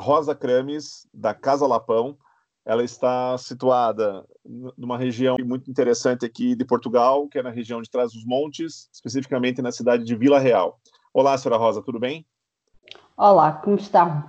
Rosa 0.00 0.34
Crames, 0.34 1.06
da 1.12 1.34
Casa 1.34 1.66
Lapão. 1.66 2.16
Ela 2.64 2.84
está 2.84 3.36
situada 3.38 4.24
numa 4.76 4.98
região 4.98 5.36
muito 5.42 5.70
interessante 5.70 6.24
aqui 6.24 6.54
de 6.54 6.64
Portugal, 6.64 7.26
que 7.26 7.38
é 7.38 7.42
na 7.42 7.50
região 7.50 7.80
de 7.80 7.90
Trás-os-Montes, 7.90 8.88
especificamente 8.92 9.62
na 9.62 9.72
cidade 9.72 10.04
de 10.04 10.14
Vila 10.14 10.38
Real. 10.38 10.78
Olá, 11.12 11.36
senhora 11.36 11.60
Rosa, 11.60 11.82
tudo 11.82 11.98
bem? 11.98 12.26
Olá, 13.16 13.52
como 13.52 13.76
estão? 13.76 14.24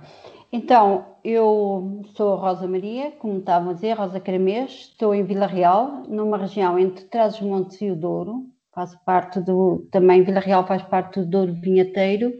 Então, 0.52 1.06
eu 1.22 2.02
sou 2.16 2.34
a 2.34 2.36
Rosa 2.36 2.66
Maria, 2.66 3.12
como 3.12 3.38
estavam 3.38 3.70
a 3.70 3.72
dizer, 3.74 3.92
Rosa 3.92 4.18
Crames, 4.18 4.72
estou 4.90 5.14
em 5.14 5.22
Vila 5.22 5.46
Real, 5.46 6.02
numa 6.08 6.38
região 6.38 6.78
entre 6.78 7.04
Trás-os-Montes 7.04 7.80
e 7.82 7.90
o 7.90 7.96
Douro, 7.96 8.46
faço 8.74 8.98
parte 9.04 9.38
do, 9.40 9.86
também 9.92 10.24
Vila 10.24 10.40
Real 10.40 10.66
faz 10.66 10.82
parte 10.82 11.20
do 11.20 11.26
Douro 11.26 11.52
Vinheteiro, 11.52 12.32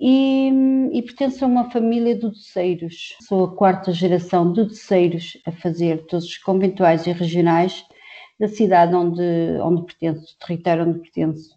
e, 0.00 0.50
e 0.92 1.02
pertenço 1.02 1.44
a 1.44 1.48
uma 1.48 1.70
família 1.70 2.14
de 2.14 2.22
doceiros. 2.22 3.16
Sou 3.28 3.44
a 3.44 3.54
quarta 3.54 3.92
geração 3.92 4.50
de 4.52 4.64
doceiros 4.64 5.36
a 5.44 5.52
fazer 5.52 6.06
todos 6.06 6.24
os 6.24 6.38
conventuais 6.38 7.06
e 7.06 7.12
regionais 7.12 7.84
da 8.38 8.48
cidade 8.48 8.94
onde, 8.94 9.22
onde 9.62 9.84
pertenço, 9.84 10.22
do 10.22 10.46
território 10.46 10.88
onde 10.88 11.00
pertenço. 11.00 11.54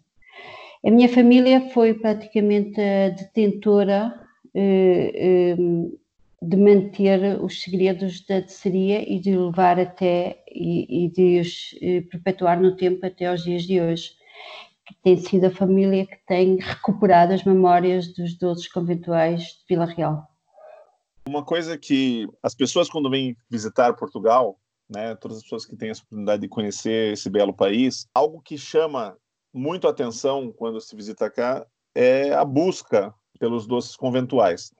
A 0.86 0.90
minha 0.90 1.08
família 1.08 1.70
foi 1.70 1.94
praticamente 1.94 2.78
a 2.78 3.08
detentora 3.08 4.14
eh, 4.54 5.12
eh, 5.14 5.56
de 6.42 6.56
manter 6.58 7.42
os 7.42 7.62
segredos 7.62 8.20
da 8.26 8.40
doceria 8.40 9.02
e 9.10 9.18
de 9.18 9.34
levar 9.34 9.80
até 9.80 10.44
e, 10.52 11.06
e 11.06 11.08
de 11.10 11.40
os 11.40 11.74
eh, 11.80 12.02
perpetuar 12.02 12.60
no 12.60 12.76
tempo 12.76 13.06
até 13.06 13.24
aos 13.24 13.42
dias 13.42 13.62
de 13.62 13.80
hoje 13.80 14.10
que 14.86 14.94
tem 15.02 15.16
sido 15.16 15.46
a 15.46 15.50
família 15.50 16.06
que 16.06 16.18
tem 16.26 16.56
recuperado 16.56 17.32
as 17.32 17.44
memórias 17.44 18.12
dos 18.14 18.36
doces 18.36 18.68
conventuais 18.68 19.42
de 19.42 19.64
Vila 19.68 19.86
Real. 19.86 20.28
Uma 21.26 21.44
coisa 21.44 21.78
que 21.78 22.28
as 22.42 22.54
pessoas 22.54 22.88
quando 22.88 23.08
vêm 23.08 23.36
visitar 23.50 23.94
Portugal, 23.94 24.58
né, 24.88 25.14
todas 25.14 25.38
as 25.38 25.42
pessoas 25.42 25.64
que 25.64 25.74
têm 25.74 25.90
a 25.90 25.92
oportunidade 25.92 26.42
de 26.42 26.48
conhecer 26.48 27.14
esse 27.14 27.30
belo 27.30 27.54
país, 27.54 28.06
algo 28.14 28.42
que 28.42 28.58
chama 28.58 29.16
muito 29.52 29.88
atenção 29.88 30.52
quando 30.52 30.80
se 30.80 30.94
visita 30.94 31.30
cá 31.30 31.66
é 31.94 32.34
a 32.34 32.44
busca 32.44 33.14
pelos 33.38 33.66
doces 33.66 33.96
conventuais. 33.96 34.72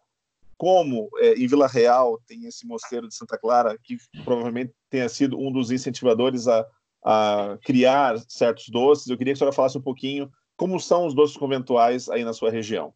Como 0.56 1.08
é, 1.18 1.34
em 1.34 1.46
Vila 1.46 1.66
Real 1.66 2.20
tem 2.26 2.44
esse 2.44 2.66
mosteiro 2.66 3.08
de 3.08 3.14
Santa 3.14 3.38
Clara, 3.38 3.78
que 3.82 3.96
provavelmente 4.24 4.72
tenha 4.90 5.08
sido 5.08 5.38
um 5.38 5.50
dos 5.50 5.70
incentivadores 5.70 6.46
a, 6.46 6.66
a 7.04 7.58
criar 7.62 8.18
certos 8.28 8.68
doces. 8.68 9.08
Eu 9.08 9.18
queria 9.18 9.32
que 9.32 9.36
a 9.36 9.38
senhora 9.38 9.54
falasse 9.54 9.76
um 9.76 9.82
pouquinho 9.82 10.30
como 10.56 10.80
são 10.80 11.06
os 11.06 11.14
doces 11.14 11.36
conventuais 11.36 12.08
aí 12.08 12.24
na 12.24 12.32
sua 12.32 12.50
região. 12.50 12.92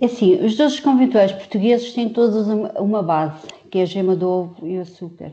É 0.00 0.06
assim, 0.06 0.44
os 0.44 0.56
doces 0.56 0.80
conventuais 0.80 1.32
portugueses 1.32 1.92
têm 1.92 2.08
todos 2.08 2.46
uma 2.78 3.02
base, 3.02 3.46
que 3.70 3.78
é 3.78 3.82
a 3.82 3.86
gema 3.86 4.14
do 4.14 4.28
ovo 4.28 4.66
e 4.66 4.78
o 4.78 4.82
açúcar. 4.82 5.32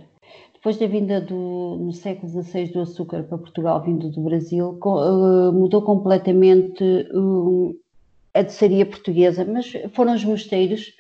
Depois 0.54 0.78
da 0.78 0.88
vinda 0.88 1.20
do, 1.20 1.78
no 1.80 1.92
século 1.92 2.32
XVI 2.32 2.68
do 2.68 2.82
açúcar 2.82 3.24
para 3.24 3.38
Portugal, 3.38 3.82
vindo 3.84 4.10
do 4.10 4.22
Brasil, 4.22 4.80
eh, 4.82 5.52
mudou 5.52 5.82
completamente 5.82 7.06
a 8.34 8.42
doçaria 8.42 8.86
portuguesa, 8.86 9.44
mas 9.44 9.74
foram 9.94 10.16
os 10.16 10.24
mosteiros 10.24 10.94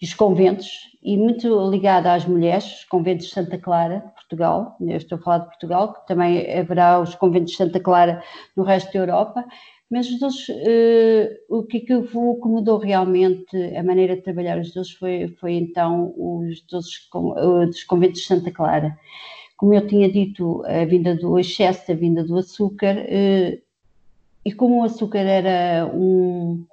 e 0.00 0.04
os 0.04 0.14
conventos, 0.14 0.68
e 1.02 1.16
muito 1.16 1.70
ligada 1.70 2.14
às 2.14 2.24
mulheres, 2.24 2.64
os 2.64 2.84
conventos 2.84 3.26
de 3.26 3.32
Santa 3.32 3.58
Clara, 3.58 4.12
Portugal, 4.30 4.76
eu 4.80 4.96
estou 4.96 5.18
a 5.18 5.20
falar 5.20 5.38
de 5.38 5.46
Portugal, 5.46 5.92
que 5.92 6.06
também 6.06 6.58
haverá 6.58 7.00
os 7.00 7.14
conventos 7.16 7.50
de 7.50 7.56
Santa 7.56 7.80
Clara 7.80 8.22
no 8.56 8.62
resto 8.62 8.92
da 8.92 9.00
Europa, 9.00 9.44
mas 9.90 10.08
os 10.08 10.20
doces, 10.20 10.48
uh, 10.48 11.56
o 11.58 11.64
que, 11.64 11.80
que, 11.80 11.92
o 11.92 12.04
que 12.04 12.48
mudou 12.48 12.78
realmente 12.78 13.56
a 13.76 13.82
maneira 13.82 14.14
de 14.14 14.22
trabalhar 14.22 14.58
os 14.58 14.72
doces 14.72 14.92
foi, 14.92 15.34
foi 15.40 15.54
então 15.54 16.14
os 16.16 16.62
doces 16.62 16.98
com, 17.08 17.32
uh, 17.32 17.66
dos 17.66 17.82
conventos 17.82 18.20
de 18.20 18.26
Santa 18.28 18.52
Clara. 18.52 18.96
Como 19.56 19.74
eu 19.74 19.86
tinha 19.86 20.10
dito, 20.10 20.62
a 20.64 20.84
vinda 20.84 21.16
do 21.16 21.38
excesso, 21.38 21.90
a 21.90 21.94
vinda 21.94 22.22
do 22.22 22.38
açúcar, 22.38 22.96
uh, 22.96 23.60
e 24.44 24.52
como 24.52 24.80
o 24.80 24.84
açúcar 24.84 25.18
era 25.18 25.90
um, 25.92 26.64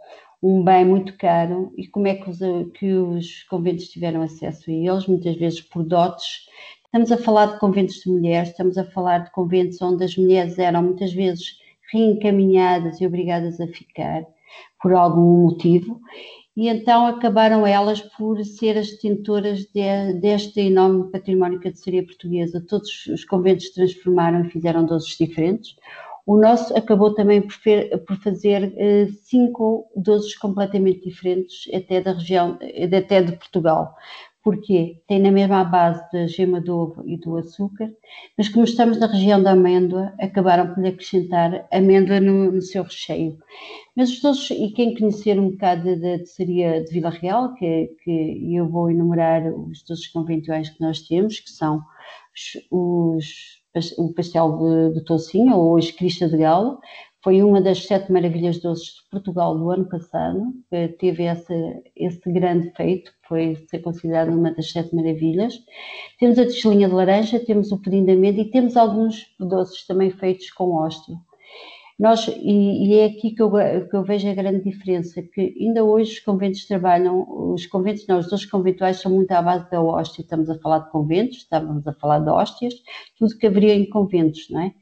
um 0.41 0.63
bem 0.63 0.85
muito 0.85 1.17
caro 1.17 1.73
e 1.75 1.87
como 1.87 2.07
é 2.07 2.15
que 2.15 2.29
os, 2.29 2.39
que 2.75 2.93
os 2.93 3.43
conventos 3.43 3.87
tiveram 3.87 4.21
acesso 4.21 4.69
a 4.69 4.73
eles, 4.73 5.07
muitas 5.07 5.35
vezes 5.35 5.61
por 5.61 5.83
dotes. 5.83 6.47
Estamos 6.87 7.11
a 7.11 7.17
falar 7.17 7.47
de 7.47 7.59
conventos 7.59 7.95
de 7.95 8.09
mulheres, 8.09 8.49
estamos 8.49 8.77
a 8.77 8.85
falar 8.85 9.19
de 9.19 9.31
conventos 9.31 9.81
onde 9.81 10.05
as 10.05 10.15
mulheres 10.15 10.57
eram 10.57 10.81
muitas 10.81 11.13
vezes 11.13 11.57
reencaminhadas 11.91 13.01
e 13.01 13.05
obrigadas 13.05 13.59
a 13.59 13.67
ficar 13.67 14.25
por 14.81 14.93
algum 14.93 15.43
motivo, 15.43 15.99
e 16.55 16.69
então 16.69 17.05
acabaram 17.05 17.67
elas 17.67 18.01
por 18.01 18.41
ser 18.45 18.77
as 18.77 18.89
detentoras 18.89 19.65
de, 19.65 20.13
deste 20.21 20.61
enorme 20.61 21.11
património 21.11 21.59
que 21.59 21.67
a 21.67 21.71
doçaria 21.71 22.05
portuguesa. 22.05 22.65
Todos 22.67 23.05
os 23.07 23.25
conventos 23.25 23.69
transformaram 23.71 24.45
e 24.45 24.49
fizeram 24.49 24.85
doces 24.85 25.17
diferentes. 25.17 25.75
O 26.25 26.37
nosso 26.37 26.75
acabou 26.75 27.13
também 27.13 27.41
por, 27.41 27.53
fer, 27.53 27.97
por 28.05 28.17
fazer 28.17 28.73
uh, 28.73 29.13
cinco 29.23 29.87
doces 29.95 30.35
completamente 30.37 31.07
diferentes, 31.07 31.69
até 31.73 32.01
da 32.01 32.13
região, 32.13 32.57
até 32.97 33.21
de 33.21 33.33
Portugal. 33.33 33.93
Porquê? 34.43 35.01
Tem 35.07 35.19
na 35.19 35.31
mesma 35.31 35.63
base 35.63 36.01
da 36.11 36.25
gema 36.25 36.61
do 36.61 36.77
ovo 36.77 37.03
e 37.05 37.17
do 37.17 37.35
açúcar, 37.35 37.91
mas 38.37 38.47
como 38.47 38.63
estamos 38.63 38.97
na 38.97 39.07
região 39.07 39.41
da 39.43 39.51
amêndoa, 39.51 40.13
acabaram 40.19 40.73
por 40.73 40.85
acrescentar 40.85 41.67
amêndoa 41.71 42.19
no, 42.19 42.51
no 42.51 42.61
seu 42.61 42.83
recheio. 42.83 43.37
Mas 43.95 44.09
os 44.11 44.21
doces, 44.21 44.51
e 44.51 44.71
quem 44.71 44.95
conhecer 44.95 45.39
um 45.39 45.49
bocado 45.49 45.99
da 45.99 46.17
doçaria 46.17 46.83
de 46.83 46.91
Vila 46.91 47.09
Real, 47.09 47.53
que, 47.55 47.95
que 48.03 48.55
eu 48.55 48.69
vou 48.69 48.89
enumerar 48.89 49.51
os 49.53 49.83
doces 49.83 50.07
conventuais 50.07 50.69
que 50.69 50.79
nós 50.79 51.01
temos, 51.01 51.39
que 51.39 51.49
são 51.49 51.81
os, 52.31 52.67
os 52.71 53.57
o 53.97 54.13
pastel 54.13 54.57
de, 54.57 54.95
de 54.95 55.05
toucinho 55.05 55.55
ou 55.55 55.75
a 55.75 55.79
escrista 55.79 56.27
de 56.27 56.37
galo. 56.37 56.79
Foi 57.27 57.43
uma 57.43 57.59
das 57.59 57.85
sete 57.85 58.09
maravilhas 58.09 58.61
doces 58.61 58.85
de 58.85 59.09
Portugal 59.11 59.53
do 59.53 59.69
ano 59.69 59.83
passado, 59.89 60.45
teve 60.97 61.23
esse, 61.23 61.83
esse 61.93 62.31
grande 62.31 62.71
feito, 62.71 63.11
foi 63.27 63.53
ser 63.69 63.79
considerado 63.79 64.29
uma 64.29 64.53
das 64.53 64.71
sete 64.71 64.95
maravilhas. 64.95 65.53
Temos 66.21 66.39
a 66.39 66.47
tigelinha 66.47 66.87
de 66.87 66.95
laranja, 66.95 67.37
temos 67.37 67.69
o 67.73 67.81
pudim 67.81 68.05
de 68.05 68.13
amêndoa 68.13 68.43
e 68.43 68.49
temos 68.49 68.77
alguns 68.77 69.25
doces 69.37 69.85
também 69.85 70.09
feitos 70.09 70.49
com 70.51 70.71
hóstia. 70.71 71.15
Nós, 71.99 72.29
e, 72.29 72.87
e, 72.87 72.99
é 72.99 73.05
aqui 73.07 73.31
que 73.31 73.41
eu, 73.41 73.51
que 73.51 73.97
eu, 73.97 74.03
vejo 74.03 74.29
a 74.29 74.33
grande 74.33 74.63
diferença, 74.63 75.21
que 75.21 75.53
ainda 75.59 75.83
hoje 75.83 76.13
os 76.13 76.19
conventos 76.21 76.65
trabalham, 76.65 77.27
os 77.53 77.65
conventos 77.65 78.07
não, 78.07 78.19
os 78.19 78.29
dois 78.29 78.45
conventuais 78.45 79.01
são 79.01 79.11
muito 79.11 79.33
à 79.33 79.41
base 79.41 79.69
da 79.69 79.81
hóstia, 79.81 80.21
estamos 80.21 80.49
a 80.49 80.57
falar 80.59 80.79
de 80.79 80.91
conventos, 80.91 81.39
estamos 81.39 81.85
a 81.85 81.91
falar 81.91 82.19
de 82.19 82.29
hóstias, 82.29 82.73
tudo 83.19 83.37
que 83.37 83.47
haveria 83.47 83.75
em 83.75 83.89
conventos, 83.89 84.47
não 84.49 84.61
é? 84.61 84.73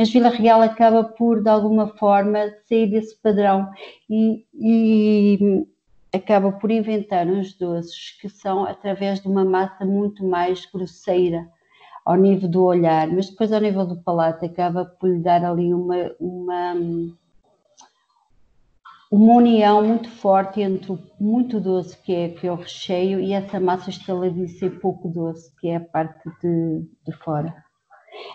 Mas 0.00 0.10
Vila 0.10 0.30
Real 0.30 0.62
acaba 0.62 1.04
por, 1.04 1.42
de 1.42 1.50
alguma 1.50 1.88
forma, 1.88 2.38
sair 2.66 2.86
desse 2.86 3.14
padrão 3.20 3.70
e, 4.08 4.46
e 4.54 5.66
acaba 6.10 6.50
por 6.52 6.70
inventar 6.70 7.26
uns 7.26 7.52
doces 7.52 8.18
que 8.18 8.26
são 8.26 8.64
através 8.64 9.20
de 9.20 9.28
uma 9.28 9.44
massa 9.44 9.84
muito 9.84 10.24
mais 10.24 10.64
grosseira, 10.64 11.46
ao 12.02 12.16
nível 12.16 12.48
do 12.48 12.64
olhar, 12.64 13.08
mas 13.08 13.28
depois 13.28 13.52
ao 13.52 13.60
nível 13.60 13.86
do 13.86 14.02
palato 14.02 14.42
acaba 14.42 14.86
por 14.86 15.06
lhe 15.10 15.18
dar 15.18 15.44
ali 15.44 15.74
uma, 15.74 16.10
uma, 16.18 16.74
uma 19.12 19.34
união 19.34 19.86
muito 19.86 20.08
forte 20.08 20.62
entre 20.62 20.92
o 20.92 20.98
muito 21.20 21.60
doce 21.60 21.94
que 21.98 22.14
é, 22.14 22.28
que 22.30 22.46
é 22.46 22.52
o 22.52 22.56
recheio 22.56 23.20
e 23.20 23.34
essa 23.34 23.60
massa 23.60 23.90
estaladiça 23.90 24.64
e 24.64 24.70
pouco 24.70 25.08
doce 25.08 25.54
que 25.60 25.68
é 25.68 25.76
a 25.76 25.80
parte 25.80 26.26
de, 26.42 26.88
de 27.06 27.12
fora. 27.18 27.54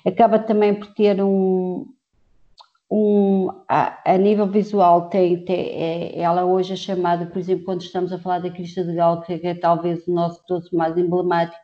Acaba 0.06 0.40
também 0.40 0.76
por 0.76 0.94
ter 0.94 1.22
um, 1.22 1.86
um, 2.90 3.50
a, 3.68 4.14
a, 4.14 4.18
nível 4.18 4.48
visual 4.48 5.10
tem, 5.10 5.44
tem 5.44 5.70
é, 5.72 6.20
ela 6.20 6.46
hoje 6.46 6.74
é 6.74 6.76
chamada, 6.76 7.26
por 7.26 7.40
exemplo, 7.40 7.66
quando 7.66 7.82
estamos 7.82 8.14
a 8.14 8.20
falar 8.20 8.40
da 8.40 8.50
crista 8.50 8.84
de 8.84 8.94
galo, 8.94 9.22
que 9.22 9.34
é 9.34 9.56
talvez 9.56 10.08
o 10.08 10.14
nosso 10.14 10.42
doce 10.48 10.76
mais 10.76 10.98
emblemático, 10.98 11.62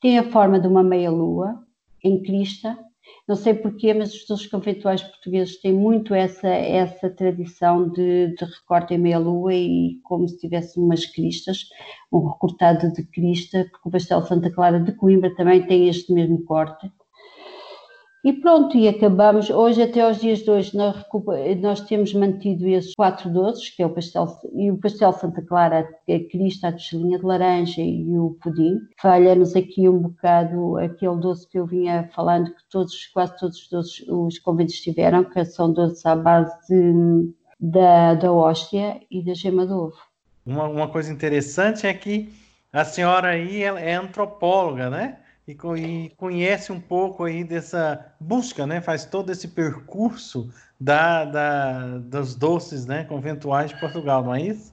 tem 0.00 0.18
a 0.18 0.30
forma 0.30 0.60
de 0.60 0.68
uma 0.68 0.82
meia-lua 0.82 1.64
em 2.02 2.22
crista 2.22 2.78
Não 3.26 3.36
sei 3.36 3.54
porquê, 3.54 3.94
mas 3.94 4.14
os 4.14 4.26
doces 4.26 4.46
conventuais 4.46 5.02
portugueses 5.02 5.60
têm 5.60 5.72
muito 5.72 6.14
essa, 6.14 6.48
essa 6.48 7.10
tradição 7.10 7.88
de, 7.88 8.34
de 8.36 8.44
recorte 8.44 8.94
em 8.94 8.98
meia-lua 8.98 9.54
e 9.54 9.98
como 10.04 10.28
se 10.28 10.38
tivesse 10.38 10.78
umas 10.78 11.06
cristas, 11.06 11.68
um 12.12 12.28
recortado 12.28 12.92
de 12.92 13.02
crista, 13.04 13.66
porque 13.70 13.88
o 13.88 13.90
pastel 13.90 14.22
Santa 14.22 14.50
Clara 14.50 14.78
de 14.80 14.92
Coimbra 14.92 15.34
também 15.34 15.66
tem 15.66 15.88
este 15.88 16.12
mesmo 16.12 16.44
corte. 16.44 16.90
E 18.24 18.32
pronto, 18.32 18.74
e 18.74 18.88
acabamos, 18.88 19.50
hoje 19.50 19.82
até 19.82 20.00
aos 20.00 20.18
dias 20.18 20.38
de 20.38 20.50
hoje, 20.50 20.74
nós, 20.74 20.96
nós 21.60 21.80
temos 21.82 22.14
mantido 22.14 22.66
esses 22.66 22.94
quatro 22.94 23.28
doces, 23.28 23.68
que 23.68 23.82
é 23.82 23.86
o 23.86 23.90
pastel, 23.90 24.26
e 24.54 24.70
o 24.70 24.78
pastel 24.78 25.12
Santa 25.12 25.42
Clara, 25.42 25.86
a 26.08 26.30
crista, 26.30 26.68
a 26.68 26.72
tigelinha 26.72 27.18
de 27.18 27.24
laranja 27.26 27.82
e 27.82 28.18
o 28.18 28.34
pudim. 28.42 28.78
Falha-nos 28.98 29.54
aqui 29.54 29.86
um 29.90 29.98
bocado 29.98 30.78
aquele 30.78 31.16
doce 31.16 31.46
que 31.46 31.58
eu 31.58 31.66
vinha 31.66 32.08
falando, 32.14 32.46
que 32.46 32.62
todos, 32.70 33.06
quase 33.08 33.38
todos 33.38 33.58
os 33.58 33.68
doces 33.68 34.08
os 34.08 34.38
conventos 34.38 34.76
tiveram, 34.76 35.22
que 35.24 35.44
são 35.44 35.70
doces 35.70 36.06
à 36.06 36.16
base 36.16 36.50
de, 36.66 37.30
da, 37.60 38.14
da 38.14 38.32
hóstia 38.32 39.02
e 39.10 39.22
da 39.22 39.34
gema 39.34 39.66
de 39.66 39.74
ovo. 39.74 39.98
Uma, 40.46 40.66
uma 40.66 40.88
coisa 40.88 41.12
interessante 41.12 41.86
é 41.86 41.92
que 41.92 42.32
a 42.72 42.86
senhora 42.86 43.28
aí 43.28 43.64
é 43.64 43.94
antropóloga, 43.94 44.88
né? 44.88 45.18
E, 45.46 46.10
conhece 46.16 46.72
um 46.72 46.80
pouco 46.80 47.24
aí 47.24 47.44
dessa 47.44 48.14
busca, 48.18 48.66
né? 48.66 48.80
Faz 48.80 49.04
todo 49.04 49.30
esse 49.30 49.48
percurso 49.48 50.50
da, 50.80 51.24
da, 51.24 51.98
dos 51.98 52.34
doces 52.34 52.86
né? 52.86 53.04
conventuais 53.04 53.70
de 53.70 53.78
Portugal, 53.78 54.24
não 54.24 54.34
é 54.34 54.42
isso? 54.42 54.72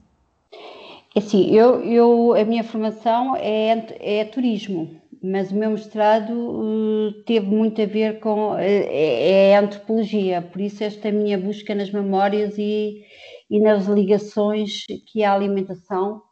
É 1.14 1.20
sim, 1.20 1.54
eu, 1.54 1.82
eu, 1.82 2.34
a 2.34 2.44
minha 2.44 2.64
formação 2.64 3.36
é, 3.36 4.20
é 4.20 4.24
turismo, 4.24 4.98
mas 5.22 5.52
o 5.52 5.54
meu 5.54 5.70
mestrado 5.70 6.32
uh, 6.32 7.12
teve 7.24 7.46
muito 7.46 7.82
a 7.82 7.86
ver 7.86 8.18
com 8.18 8.56
é, 8.56 9.50
é, 9.50 9.56
antropologia, 9.58 10.40
por 10.40 10.60
isso 10.60 10.82
esta 10.82 11.12
minha 11.12 11.38
busca 11.38 11.74
nas 11.74 11.90
memórias 11.90 12.56
e, 12.56 13.04
e 13.50 13.60
nas 13.60 13.86
ligações 13.86 14.84
que 15.06 15.22
a 15.22 15.34
alimentação 15.34 16.16
eh, 16.16 16.31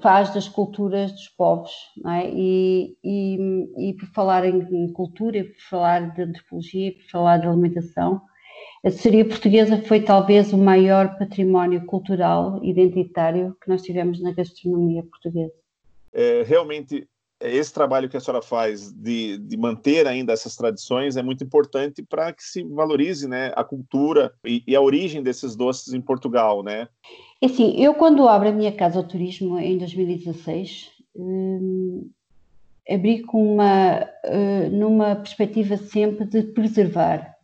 faz 0.00 0.32
das 0.32 0.48
culturas 0.48 1.12
dos 1.12 1.28
povos, 1.28 1.70
é? 2.06 2.30
e, 2.30 2.96
e, 3.04 3.88
e, 3.90 3.92
por 3.94 4.06
falar 4.08 4.46
em, 4.46 4.90
cultura, 4.92 5.44
por 5.44 5.60
falar 5.68 6.14
de 6.14 6.22
antropologia, 6.22 6.92
por 6.92 7.10
falar 7.10 7.38
de 7.38 7.46
alimentação, 7.46 8.22
a 8.84 8.90
Seria 8.90 9.24
Portuguesa 9.24 9.80
foi 9.82 10.00
talvez 10.00 10.52
o 10.52 10.58
maior 10.58 11.16
património 11.18 11.84
cultural 11.86 12.60
identitário 12.64 13.56
que 13.62 13.68
nós 13.68 13.82
tivemos 13.82 14.20
na 14.20 14.32
gastronomia 14.32 15.02
portuguesa. 15.04 15.52
É, 16.12 16.42
realmente, 16.42 17.06
esse 17.40 17.72
trabalho 17.72 18.08
que 18.08 18.16
a 18.16 18.20
senhora 18.20 18.42
faz 18.42 18.92
de, 18.92 19.38
de 19.38 19.56
manter 19.56 20.06
ainda 20.06 20.32
essas 20.32 20.56
tradições 20.56 21.16
é 21.16 21.22
muito 21.22 21.44
importante 21.44 22.02
para 22.02 22.32
que 22.32 22.42
se 22.42 22.62
valorize 22.64 23.28
né, 23.28 23.52
a 23.54 23.64
cultura 23.64 24.32
e, 24.44 24.62
e 24.66 24.74
a 24.74 24.80
origem 24.80 25.22
desses 25.22 25.54
doces 25.54 25.92
em 25.92 26.00
Portugal, 26.00 26.62
né? 26.62 26.88
É 27.42 27.46
assim, 27.46 27.74
eu 27.76 27.94
quando 27.94 28.28
abro 28.28 28.50
a 28.50 28.52
minha 28.52 28.70
casa 28.70 29.00
ao 29.00 29.04
turismo 29.04 29.58
em 29.58 29.76
2016, 29.76 30.92
hum, 31.16 32.08
abri 32.88 33.22
com 33.22 33.54
uma, 33.54 34.08
uh, 34.24 34.70
numa 34.70 35.16
perspectiva 35.16 35.76
sempre 35.76 36.24
de 36.24 36.44
preservar. 36.44 37.34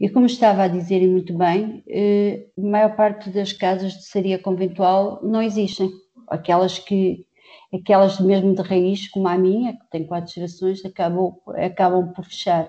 E 0.00 0.08
como 0.08 0.26
estava 0.26 0.64
a 0.64 0.68
dizer 0.68 1.00
e 1.00 1.06
muito 1.06 1.32
bem, 1.32 1.84
uh, 1.86 2.60
a 2.60 2.68
maior 2.68 2.96
parte 2.96 3.30
das 3.30 3.52
casas 3.52 3.92
de 3.92 4.06
seria 4.06 4.36
conventual 4.36 5.20
não 5.22 5.40
existem. 5.40 5.92
Aquelas 6.26 6.80
que, 6.80 7.24
aquelas 7.72 8.18
mesmo 8.18 8.52
de 8.52 8.62
raiz, 8.62 9.06
como 9.10 9.28
a 9.28 9.38
minha, 9.38 9.74
que 9.74 9.90
tem 9.92 10.04
quatro 10.04 10.34
gerações, 10.34 10.84
acabam, 10.84 11.36
acabam 11.54 12.12
por 12.12 12.24
fechar. 12.24 12.68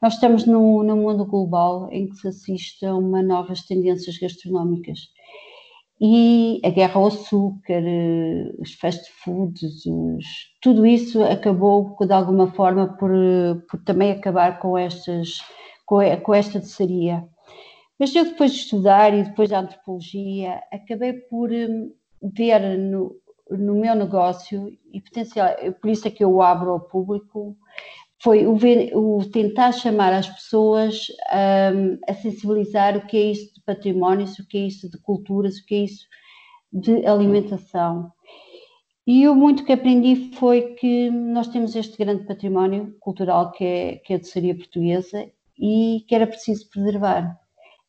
Nós 0.00 0.14
estamos 0.14 0.46
num, 0.46 0.82
num 0.82 0.96
mundo 0.96 1.26
global 1.26 1.90
em 1.92 2.08
que 2.08 2.16
se 2.16 2.28
assiste 2.28 2.86
a 2.86 2.96
uma 2.96 3.22
novas 3.22 3.66
tendências 3.66 4.16
gastronómicas 4.16 5.10
e 6.00 6.60
a 6.64 6.70
guerra 6.70 6.98
ao 6.98 7.08
açúcar, 7.08 7.82
eh, 7.84 8.52
os 8.58 8.72
fast 8.74 9.10
foods, 9.22 9.84
os, 9.84 10.24
tudo 10.62 10.86
isso 10.86 11.22
acabou 11.22 11.94
de 12.00 12.12
alguma 12.12 12.50
forma 12.52 12.96
por, 12.96 13.10
por 13.68 13.82
também 13.84 14.12
acabar 14.12 14.58
com, 14.60 14.78
estas, 14.78 15.40
com, 15.84 16.00
esta 16.34 16.58
doçaria. 16.58 17.22
Mas 17.98 18.14
eu 18.14 18.24
depois 18.24 18.52
de 18.52 18.58
estudar 18.60 19.12
e 19.12 19.24
depois 19.24 19.50
da 19.50 19.60
antropologia, 19.60 20.62
acabei 20.72 21.12
por 21.12 21.52
eh, 21.52 21.68
ver 22.22 22.78
no, 22.78 23.14
no 23.50 23.74
meu 23.74 23.94
negócio 23.94 24.72
e 24.92 25.02
potencial, 25.02 25.48
por 25.82 25.90
isso 25.90 26.08
é 26.08 26.10
que 26.10 26.24
eu 26.24 26.40
abro 26.40 26.70
ao 26.70 26.80
público, 26.80 27.56
foi 28.22 28.46
o, 28.46 28.54
ver, 28.54 28.94
o 28.94 29.24
tentar 29.30 29.72
chamar 29.72 30.12
as 30.12 30.28
pessoas 30.28 31.06
um, 31.74 31.98
a 32.06 32.14
sensibilizar 32.14 32.96
o 32.96 33.06
que 33.06 33.16
é 33.16 33.30
isso 33.32 33.54
de 33.54 33.62
património, 33.62 34.26
o 34.26 34.46
que 34.46 34.58
é 34.58 34.66
isso 34.66 34.90
de 34.90 34.98
culturas, 34.98 35.56
o 35.56 35.64
que 35.64 35.74
é 35.74 35.78
isso 35.84 36.06
de 36.72 37.06
alimentação. 37.06 38.12
E 39.06 39.26
o 39.26 39.34
muito 39.34 39.64
que 39.64 39.72
aprendi 39.72 40.30
foi 40.34 40.74
que 40.74 41.10
nós 41.10 41.48
temos 41.48 41.74
este 41.74 41.96
grande 41.96 42.26
património 42.26 42.94
cultural 43.00 43.50
que 43.52 43.64
é, 43.64 43.96
que 43.96 44.12
é 44.12 44.16
a 44.16 44.18
doçaria 44.18 44.54
portuguesa 44.54 45.26
e 45.58 46.04
que 46.06 46.14
era 46.14 46.26
preciso 46.26 46.68
preservar. 46.70 47.36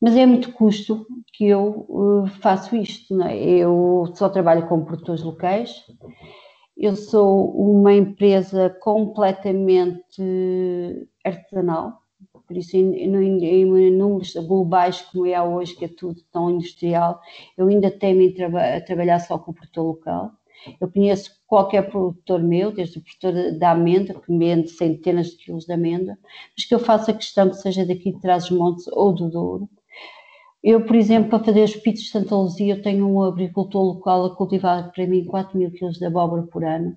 Mas 0.00 0.16
é 0.16 0.26
muito 0.26 0.52
custo 0.52 1.06
que 1.32 1.46
eu 1.46 1.86
uh, 1.88 2.26
faço 2.40 2.74
isto. 2.74 3.14
Não 3.14 3.26
é? 3.26 3.38
Eu 3.38 4.12
só 4.14 4.28
trabalho 4.28 4.66
com 4.66 4.84
produtores 4.84 5.22
locais, 5.22 5.84
eu 6.76 6.96
sou 6.96 7.50
uma 7.54 7.92
empresa 7.92 8.70
completamente 8.80 10.22
artesanal, 11.24 12.02
por 12.46 12.56
isso, 12.56 12.76
em, 12.76 13.08
números 13.90 14.34
globais 14.34 15.00
como 15.00 15.26
é 15.26 15.40
hoje, 15.40 15.74
que 15.74 15.84
é 15.86 15.88
tudo 15.88 16.20
tão 16.30 16.50
industrial, 16.50 17.20
eu 17.56 17.66
ainda 17.68 17.90
traba 17.90 18.76
a 18.76 18.80
trabalhar 18.80 19.18
só 19.20 19.38
com 19.38 19.52
o 19.52 19.54
produtor 19.54 19.84
local. 19.86 20.30
Eu 20.80 20.90
conheço 20.90 21.30
qualquer 21.46 21.90
produtor 21.90 22.42
meu, 22.42 22.70
desde 22.70 22.98
o 22.98 23.02
produtor 23.02 23.58
da 23.58 23.72
amêndoa, 23.72 24.20
que 24.20 24.36
vende 24.36 24.68
centenas 24.68 25.28
de 25.28 25.36
quilos 25.38 25.64
de 25.64 25.72
amêndoa, 25.72 26.16
mas 26.56 26.66
que 26.66 26.74
eu 26.74 26.78
faça 26.78 27.12
questão 27.12 27.48
que 27.48 27.56
seja 27.56 27.86
daqui 27.86 28.12
de 28.12 28.20
Trás-os-Montes 28.20 28.86
ou 28.88 29.12
do 29.14 29.30
Douro, 29.30 29.68
eu, 30.62 30.84
por 30.84 30.94
exemplo, 30.94 31.30
para 31.30 31.44
fazer 31.44 31.62
os 31.62 31.74
pitos 31.76 32.04
de 32.04 32.10
Santa 32.10 32.36
Luzia, 32.36 32.74
eu 32.74 32.82
tenho 32.82 33.08
um 33.08 33.22
agricultor 33.22 33.82
local 33.82 34.26
a 34.26 34.36
cultivar 34.36 34.92
para 34.92 35.06
mim 35.06 35.24
4 35.24 35.58
mil 35.58 35.70
quilos 35.72 35.98
de 35.98 36.06
abóbora 36.06 36.42
por 36.42 36.64
ano, 36.64 36.96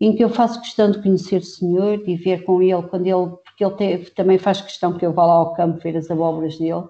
em 0.00 0.14
que 0.14 0.22
eu 0.22 0.28
faço 0.28 0.60
questão 0.60 0.90
de 0.90 1.02
conhecer 1.02 1.38
o 1.38 1.44
senhor 1.44 2.02
e 2.06 2.16
ver 2.16 2.44
com 2.44 2.62
ele, 2.62 2.82
quando 2.82 3.06
ele, 3.06 3.36
porque 3.44 3.64
ele 3.64 3.74
tem, 3.74 4.04
também 4.14 4.38
faz 4.38 4.60
questão 4.60 4.96
que 4.96 5.04
eu 5.04 5.12
vá 5.12 5.26
lá 5.26 5.34
ao 5.34 5.54
campo 5.54 5.80
ver 5.80 5.96
as 5.96 6.10
abóboras 6.10 6.58
dele, 6.58 6.84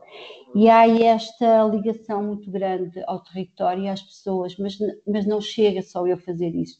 e 0.54 0.68
há 0.68 0.88
esta 0.88 1.64
ligação 1.64 2.22
muito 2.22 2.50
grande 2.50 3.02
ao 3.06 3.22
território 3.22 3.84
e 3.84 3.88
às 3.88 4.02
pessoas, 4.02 4.56
mas, 4.58 4.76
mas 5.06 5.26
não 5.26 5.40
chega 5.40 5.82
só 5.82 6.06
eu 6.06 6.18
fazer 6.18 6.54
isso. 6.54 6.78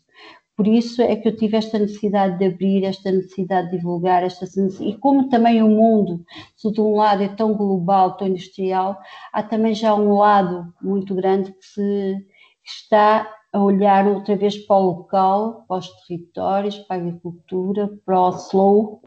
Por 0.57 0.67
isso 0.67 1.03
é 1.03 1.15
que 1.17 1.29
eu 1.29 1.37
tive 1.37 1.59
esta 1.59 1.79
necessidade 1.79 2.39
de 2.39 2.47
abrir, 2.47 2.83
esta 2.85 3.13
necessidade 3.13 3.71
de 3.71 3.77
divulgar, 3.77 4.25
esta 4.25 4.47
e 4.81 4.97
como 4.97 5.29
também 5.29 5.63
o 5.63 5.69
mundo, 5.69 6.25
se 6.57 6.73
de 6.73 6.81
um 6.81 6.97
lado 6.97 7.23
é 7.23 7.29
tão 7.29 7.55
global, 7.55 8.17
tão 8.17 8.27
industrial, 8.27 8.99
há 9.33 9.43
também 9.43 9.75
já 9.75 9.95
um 9.95 10.15
lado 10.15 10.73
muito 10.81 11.15
grande 11.15 11.53
que, 11.53 11.65
se, 11.65 12.17
que 12.65 12.71
está 12.71 13.31
a 13.53 13.63
olhar 13.63 14.07
outra 14.07 14.35
vez 14.35 14.57
para 14.57 14.77
o 14.77 14.87
local, 14.87 15.67
para 15.69 15.77
os 15.77 15.91
territórios, 16.07 16.79
para 16.79 16.97
a 16.97 17.01
agricultura, 17.01 17.91
para 18.07 18.21
o 18.21 18.31
slow, 18.31 19.03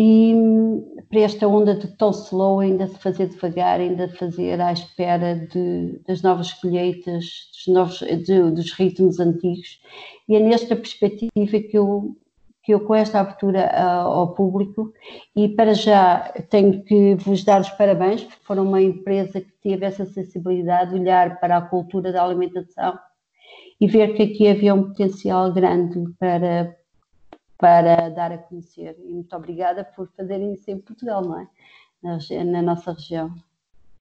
e 0.00 0.32
para 1.10 1.22
esta 1.22 1.48
onda 1.48 1.74
de 1.74 1.88
tão 1.96 2.10
slow, 2.10 2.60
ainda 2.60 2.86
de 2.86 2.96
fazer 2.98 3.26
devagar, 3.26 3.80
ainda 3.80 4.06
de 4.06 4.16
fazer 4.16 4.60
à 4.60 4.72
espera 4.72 5.34
de, 5.34 6.00
das 6.06 6.22
novas 6.22 6.52
colheitas, 6.52 7.24
dos, 7.52 7.74
novos, 7.74 7.98
de, 7.98 8.50
dos 8.52 8.70
ritmos 8.74 9.18
antigos. 9.18 9.80
E 10.28 10.36
é 10.36 10.40
nesta 10.40 10.76
perspectiva 10.76 11.58
que 11.68 11.76
eu, 11.76 12.16
que 12.62 12.72
eu 12.72 12.78
com 12.86 12.94
esta 12.94 13.18
abertura 13.18 13.68
ao 13.76 14.34
público, 14.34 14.92
e 15.34 15.48
para 15.48 15.74
já 15.74 16.32
tenho 16.48 16.80
que 16.84 17.16
vos 17.16 17.42
dar 17.42 17.60
os 17.60 17.70
parabéns, 17.70 18.22
porque 18.22 18.44
foram 18.44 18.68
uma 18.68 18.80
empresa 18.80 19.40
que 19.40 19.50
teve 19.60 19.84
essa 19.84 20.06
sensibilidade 20.06 20.94
de 20.94 21.00
olhar 21.00 21.40
para 21.40 21.56
a 21.56 21.62
cultura 21.62 22.12
da 22.12 22.22
alimentação 22.22 22.96
e 23.80 23.88
ver 23.88 24.14
que 24.14 24.22
aqui 24.22 24.46
havia 24.46 24.74
um 24.74 24.84
potencial 24.84 25.52
grande 25.52 26.04
para, 26.20 26.76
para 27.58 28.08
dar 28.08 28.30
a 28.32 28.38
conhecer. 28.38 28.96
E 29.04 29.12
muito 29.12 29.34
obrigada 29.34 29.84
por 29.84 30.08
fazerem 30.16 30.54
isso 30.54 30.70
em 30.70 30.78
Portugal, 30.78 31.22
não 31.22 31.40
é? 31.40 31.48
Na, 32.00 32.18
na 32.44 32.62
nossa 32.62 32.92
região. 32.92 33.34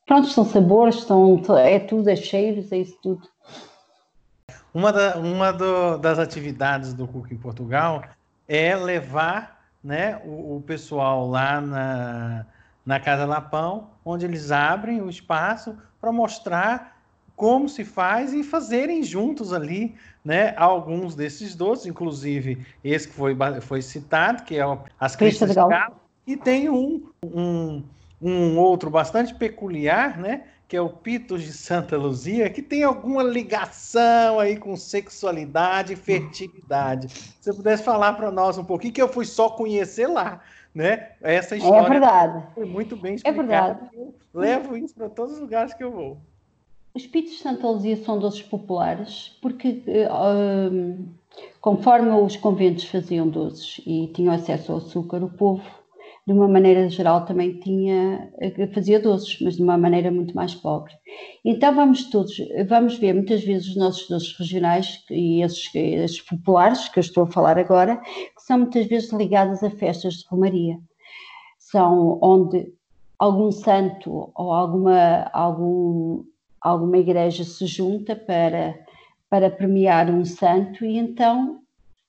Pronto, 0.06 0.28
são 0.28 0.46
sabores, 0.46 1.02
são, 1.02 1.42
é 1.58 1.80
tudo, 1.80 2.10
é 2.10 2.16
cheiros, 2.16 2.72
é 2.72 2.78
isso 2.78 2.98
tudo. 3.02 3.28
Uma, 4.74 4.94
da, 4.94 5.18
uma 5.18 5.52
do, 5.52 5.98
das 5.98 6.20
atividades 6.20 6.94
do 6.94 7.08
Cook 7.08 7.32
em 7.32 7.38
Portugal 7.38 8.04
é 8.48 8.76
levar 8.76 9.60
né, 9.84 10.22
o, 10.24 10.58
o, 10.58 10.62
pessoal 10.62 11.28
lá 11.28 11.60
na, 11.60 12.46
na 12.86 13.00
Casa 13.00 13.26
Lapão, 13.26 13.90
onde 14.06 14.26
eles 14.26 14.52
abrem 14.52 15.02
o 15.02 15.10
espaço 15.10 15.78
para 16.00 16.12
mostrar 16.12 16.97
como 17.38 17.70
se 17.70 17.86
faz 17.86 18.34
e 18.34 18.44
fazerem 18.44 19.04
juntos 19.04 19.54
ali, 19.54 19.96
né, 20.26 20.56
alguns 20.58 21.16
desses 21.16 21.54
doces, 21.54 21.86
inclusive 21.86 22.66
esse 22.84 23.08
que 23.08 23.14
foi, 23.14 23.38
foi 23.62 23.82
citado, 23.84 24.44
que 24.44 24.58
é 24.60 24.64
as 25.00 25.16
cristas 25.16 25.50
de 25.50 25.56
galo, 25.56 25.96
e 26.26 26.36
tem 26.36 26.68
um, 26.68 27.08
um, 27.24 27.84
um 28.20 28.58
outro 28.58 28.90
bastante 28.90 29.36
peculiar, 29.36 30.18
né, 30.18 30.46
que 30.68 30.76
é 30.76 30.82
o 30.82 30.90
Pitos 30.90 31.44
de 31.44 31.54
Santa 31.54 31.96
Luzia, 31.96 32.50
que 32.50 32.64
tem 32.64 32.84
alguma 32.84 33.22
ligação 33.22 34.40
aí 34.40 34.58
com 34.58 34.76
sexualidade 34.76 35.94
e 35.94 35.96
fertilidade. 35.96 37.08
Se 37.08 37.36
você 37.40 37.54
pudesse 37.54 37.84
falar 37.84 38.14
para 38.14 38.32
nós 38.32 38.58
um 38.58 38.66
pouquinho, 38.66 38.94
que 38.94 39.02
eu 39.02 39.08
fui 39.08 39.26
só 39.26 39.48
conhecer 39.52 40.08
lá, 40.08 40.42
né? 40.74 41.12
Essa 41.22 41.54
é 41.54 41.60
história 41.60 41.86
é 41.86 41.90
verdade. 41.90 42.44
foi 42.56 42.66
muito 42.66 42.96
bem 42.98 43.14
explicada. 43.14 43.44
É 43.44 43.48
verdade. 43.48 43.90
Eu 43.94 44.14
levo 44.34 44.76
isso 44.76 44.96
para 44.96 45.08
todos 45.08 45.36
os 45.36 45.40
lugares 45.40 45.74
que 45.76 45.84
eu 45.84 45.92
vou. 45.92 46.18
Os 46.98 47.06
pitos 47.06 47.34
de 47.34 47.38
Santa 47.38 47.70
Luzia 47.70 47.96
são 47.96 48.18
doces 48.18 48.42
populares 48.42 49.38
porque, 49.40 49.84
uh, 49.88 51.06
conforme 51.62 52.10
os 52.10 52.36
conventos 52.36 52.86
faziam 52.86 53.30
doces 53.30 53.80
e 53.86 54.08
tinham 54.16 54.34
acesso 54.34 54.72
ao 54.72 54.80
açúcar, 54.80 55.24
o 55.24 55.30
povo 55.30 55.62
de 56.26 56.34
uma 56.34 56.48
maneira 56.48 56.90
geral 56.90 57.24
também 57.24 57.60
tinha 57.60 58.34
fazia 58.74 59.00
doces, 59.00 59.38
mas 59.42 59.58
de 59.58 59.62
uma 59.62 59.78
maneira 59.78 60.10
muito 60.10 60.36
mais 60.36 60.56
pobre. 60.56 60.92
Então 61.46 61.76
vamos 61.76 62.10
todos, 62.10 62.36
vamos 62.68 62.98
ver 62.98 63.14
muitas 63.14 63.44
vezes 63.44 63.68
os 63.68 63.76
nossos 63.76 64.10
doces 64.10 64.36
regionais 64.36 65.06
e 65.12 65.44
esses, 65.44 65.70
esses 65.76 66.22
populares 66.22 66.90
que 66.90 66.98
eu 66.98 67.02
estou 67.02 67.26
a 67.26 67.32
falar 67.32 67.60
agora, 67.60 67.98
que 67.98 68.42
são 68.42 68.58
muitas 68.58 68.88
vezes 68.88 69.14
ligados 69.14 69.62
a 69.62 69.70
festas 69.70 70.16
de 70.16 70.26
romaria. 70.28 70.80
São 71.60 72.18
onde 72.24 72.74
algum 73.20 73.52
santo 73.52 74.32
ou 74.34 74.52
alguma 74.52 75.30
algum 75.32 76.24
alguma 76.68 76.98
igreja 76.98 77.44
se 77.44 77.66
junta 77.66 78.16
para 78.16 78.78
para 79.30 79.50
premiar 79.50 80.10
um 80.10 80.24
santo 80.24 80.86
e 80.86 80.98
então 80.98 81.60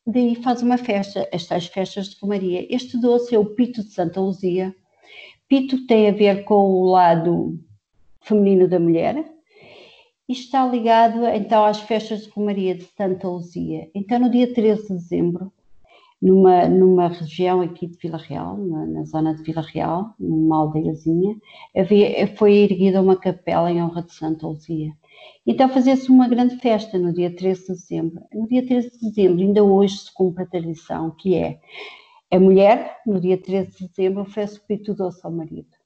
daí 0.06 0.36
faz 0.36 0.62
uma 0.62 0.78
festa, 0.78 1.28
as 1.32 1.66
festas 1.66 2.10
de 2.10 2.16
Romaria. 2.20 2.66
Este 2.70 2.96
doce 2.96 3.34
é 3.34 3.38
o 3.38 3.44
Pito 3.44 3.82
de 3.82 3.90
Santa 3.90 4.20
Luzia. 4.20 4.74
Pito 5.48 5.84
tem 5.86 6.08
a 6.08 6.12
ver 6.12 6.44
com 6.44 6.54
o 6.54 6.84
lado 6.90 7.58
feminino 8.20 8.68
da 8.68 8.78
mulher 8.78 9.24
e 10.28 10.32
está 10.32 10.66
ligado 10.66 11.26
então 11.26 11.64
às 11.64 11.80
festas 11.80 12.22
de 12.22 12.30
Romaria 12.30 12.74
de 12.74 12.84
Santa 12.84 13.26
Luzia. 13.28 13.90
Então, 13.94 14.18
no 14.18 14.30
dia 14.30 14.52
13 14.52 14.82
de 14.82 14.94
dezembro, 14.94 15.52
numa, 16.20 16.68
numa 16.68 17.08
região 17.08 17.60
aqui 17.60 17.86
de 17.86 17.96
Vila 17.96 18.18
Real, 18.18 18.56
na, 18.56 18.86
na 18.86 19.04
zona 19.04 19.34
de 19.34 19.42
Vila 19.42 19.62
Real, 19.62 20.14
numa 20.18 20.58
aldeiazinha, 20.58 21.36
havia, 21.76 22.26
foi 22.36 22.56
erguida 22.58 23.00
uma 23.00 23.16
capela 23.16 23.70
em 23.70 23.82
honra 23.82 24.02
de 24.02 24.12
Santa 24.12 24.46
Luzia. 24.46 24.92
Então 25.46 25.68
fazia-se 25.68 26.10
uma 26.10 26.28
grande 26.28 26.56
festa 26.56 26.98
no 26.98 27.12
dia 27.12 27.34
13 27.34 27.60
de 27.62 27.68
dezembro. 27.68 28.22
No 28.32 28.46
dia 28.48 28.66
13 28.66 28.90
de 28.90 29.08
dezembro, 29.08 29.40
ainda 29.40 29.64
hoje 29.64 29.96
se 29.96 30.12
cumpre 30.12 30.42
a 30.42 30.46
tradição, 30.46 31.10
que 31.10 31.34
é 31.36 31.60
a 32.30 32.38
mulher, 32.38 32.98
no 33.06 33.20
dia 33.20 33.38
13 33.40 33.78
de 33.78 33.88
dezembro, 33.88 34.22
oferece 34.22 34.58
o 34.58 34.62
pito 34.62 34.94
doce 34.94 35.20
ao 35.24 35.32
marido. 35.32 35.78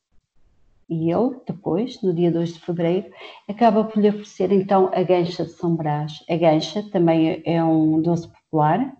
E 0.88 1.10
ele, 1.10 1.36
depois, 1.46 2.02
no 2.02 2.12
dia 2.12 2.30
2 2.30 2.54
de 2.54 2.60
fevereiro, 2.60 3.10
acaba 3.48 3.84
por 3.84 4.00
lhe 4.00 4.08
oferecer 4.08 4.50
então 4.52 4.90
a 4.92 5.02
gancha 5.02 5.44
de 5.44 5.52
São 5.52 5.76
Brás. 5.76 6.24
A 6.28 6.36
gancha 6.36 6.82
também 6.90 7.40
é 7.46 7.62
um 7.62 8.02
doce 8.02 8.28
popular 8.28 8.92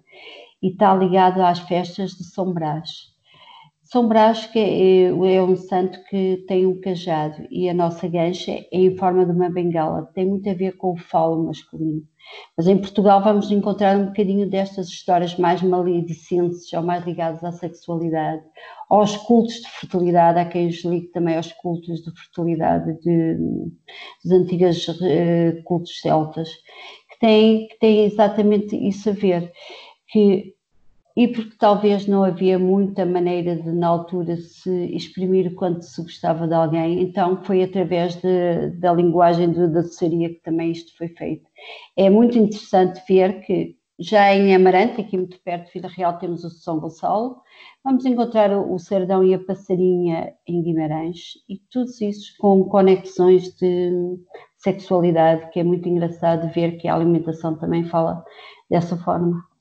e 0.62 0.68
está 0.68 0.94
ligado 0.94 1.42
às 1.42 1.58
festas 1.60 2.12
de 2.12 2.24
São 2.24 2.52
Brás. 2.52 3.12
São 3.92 4.08
Brás 4.08 4.46
que 4.46 4.58
é, 4.58 5.08
é, 5.08 5.42
um 5.42 5.54
santo 5.54 6.02
que 6.08 6.44
tem 6.48 6.64
um 6.66 6.80
cajado 6.80 7.46
e 7.50 7.68
a 7.68 7.74
nossa 7.74 8.08
gancha 8.08 8.52
é 8.52 8.66
em 8.72 8.96
forma 8.96 9.26
de 9.26 9.32
uma 9.32 9.50
bengala, 9.50 10.08
tem 10.14 10.24
muito 10.24 10.48
a 10.48 10.54
ver 10.54 10.78
com 10.78 10.92
o 10.92 10.96
falo 10.96 11.44
masculino. 11.44 12.00
Mas 12.56 12.66
em 12.68 12.78
Portugal 12.78 13.22
vamos 13.22 13.50
encontrar 13.50 13.98
um 13.98 14.06
bocadinho 14.06 14.48
destas 14.48 14.88
histórias 14.88 15.36
mais 15.36 15.60
maledicentes 15.60 16.72
ou 16.72 16.82
mais 16.82 17.04
ligadas 17.04 17.44
à 17.44 17.52
sexualidade, 17.52 18.42
aos 18.88 19.14
cultos 19.16 19.56
de 19.56 19.68
fertilidade, 19.68 20.38
há 20.38 20.46
quem 20.46 20.68
os 20.68 20.82
ligue 20.84 21.08
também 21.08 21.36
aos 21.36 21.52
cultos 21.52 22.02
de 22.02 22.10
fertilidade 22.12 22.98
de, 23.02 23.36
dos 24.24 24.32
antigos 24.32 24.88
uh, 24.88 25.62
cultos 25.64 26.00
celtas, 26.00 26.48
que 27.10 27.18
têm, 27.20 27.68
que 27.68 27.78
têm 27.78 28.04
exatamente 28.06 28.74
isso 28.74 29.10
a 29.10 29.12
ver, 29.12 29.52
que 30.08 30.51
e 31.16 31.28
porque 31.28 31.56
talvez 31.58 32.06
não 32.06 32.24
havia 32.24 32.58
muita 32.58 33.04
maneira 33.04 33.56
de, 33.56 33.70
na 33.70 33.88
altura, 33.88 34.36
se 34.36 34.70
exprimir 34.94 35.54
quanto 35.54 35.82
se 35.82 36.02
gostava 36.02 36.46
de 36.46 36.54
alguém, 36.54 37.02
então 37.02 37.42
foi 37.44 37.62
através 37.62 38.14
de, 38.16 38.70
da 38.78 38.92
linguagem 38.92 39.52
da 39.52 39.66
doçaria 39.66 40.30
que 40.30 40.40
também 40.42 40.72
isto 40.72 40.96
foi 40.96 41.08
feito. 41.08 41.46
É 41.96 42.08
muito 42.08 42.38
interessante 42.38 43.02
ver 43.06 43.40
que 43.40 43.76
já 43.98 44.34
em 44.34 44.54
Amarante, 44.54 45.00
aqui 45.00 45.16
muito 45.16 45.38
perto 45.40 45.66
de 45.66 45.72
Vila 45.74 45.88
Real, 45.88 46.18
temos 46.18 46.44
o 46.44 46.50
São 46.50 46.80
Gonçalo, 46.80 47.36
vamos 47.84 48.04
encontrar 48.04 48.50
o, 48.50 48.74
o 48.74 48.78
Sardão 48.78 49.22
e 49.22 49.34
a 49.34 49.38
Passarinha 49.38 50.32
em 50.46 50.62
Guimarães, 50.62 51.34
e 51.48 51.58
todos 51.70 52.00
isso 52.00 52.34
com 52.38 52.64
conexões 52.64 53.54
de 53.54 54.18
sexualidade, 54.56 55.50
que 55.50 55.60
é 55.60 55.64
muito 55.64 55.88
engraçado 55.88 56.52
ver 56.52 56.78
que 56.78 56.88
a 56.88 56.94
alimentação 56.94 57.56
também 57.56 57.84
fala 57.84 58.24
dessa 58.70 58.96
forma. 58.96 59.51